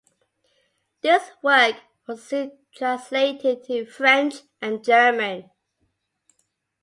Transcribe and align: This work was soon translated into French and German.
This 1.03 1.29
work 1.43 1.75
was 2.07 2.23
soon 2.27 2.57
translated 2.73 3.69
into 3.69 3.85
French 3.85 4.33
and 4.59 4.83
German. 4.83 5.51